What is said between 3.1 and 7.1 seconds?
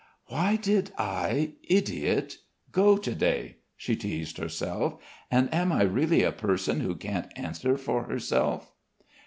day?" she teased herself. "And am I really a person who